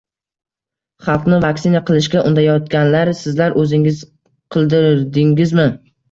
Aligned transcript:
Xalqni 1.07 1.37
vaksina 1.41 1.81
qilishga 1.89 2.23
undayotganlar 2.29 3.11
sizlar 3.19 3.57
oʻzingiz 3.65 3.99
qildirdingizmi? 4.57 5.67